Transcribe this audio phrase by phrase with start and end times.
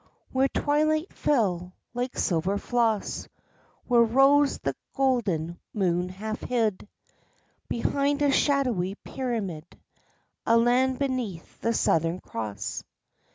[0.31, 3.27] Where twilight fell like silver floss,
[3.85, 6.87] where rose the golden moon half hid
[7.69, 9.77] Behind a shadowy pyramid;
[10.43, 12.83] a land beneath the Southern Cross.